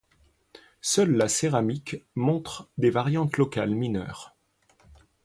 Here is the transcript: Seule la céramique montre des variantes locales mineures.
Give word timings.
Seule 0.81 1.11
la 1.11 1.27
céramique 1.27 2.07
montre 2.15 2.67
des 2.79 2.89
variantes 2.89 3.37
locales 3.37 3.75
mineures. 3.75 4.35